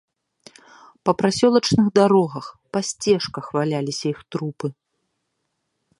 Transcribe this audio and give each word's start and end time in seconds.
Па 1.09 1.13
прасёлачных 1.19 1.87
дарогах, 1.99 2.45
па 2.77 2.83
сцежках 2.89 3.45
валяліся 3.59 4.05
іх 4.13 4.19
трупы. 4.37 4.67